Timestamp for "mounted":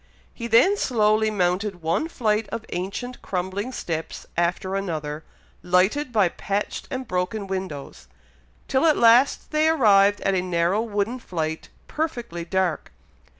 1.29-1.83